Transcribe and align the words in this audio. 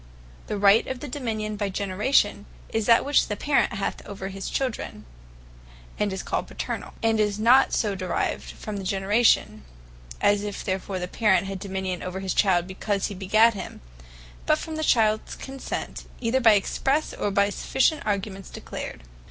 The 0.47 0.57
right 0.57 0.87
of 0.87 0.99
Dominion 0.99 1.57
by 1.57 1.69
Generation, 1.69 2.47
is 2.69 2.87
that, 2.87 3.05
which 3.05 3.27
the 3.27 3.35
Parent 3.35 3.73
hath 3.73 4.03
over 4.03 4.29
his 4.29 4.49
Children; 4.49 5.05
and 5.99 6.11
is 6.11 6.23
called 6.23 6.47
PATERNALL. 6.47 6.95
And 7.03 7.19
is 7.19 7.37
not 7.37 7.71
so 7.71 7.93
derived 7.93 8.49
from 8.49 8.77
the 8.77 8.83
Generation, 8.83 9.63
as 10.19 10.41
if 10.43 10.63
therefore 10.63 10.97
the 10.97 11.07
Parent 11.07 11.45
had 11.45 11.59
Dominion 11.59 12.01
over 12.01 12.19
his 12.19 12.33
Child 12.33 12.65
because 12.65 13.09
he 13.09 13.13
begat 13.13 13.53
him; 13.53 13.79
but 14.47 14.57
from 14.57 14.75
the 14.75 14.83
Childs 14.83 15.35
Consent, 15.35 16.05
either 16.19 16.41
expresse, 16.49 17.13
or 17.13 17.29
by 17.29 17.43
other 17.43 17.51
sufficient 17.51 18.03
arguments 18.03 18.49
declared. 18.49 19.03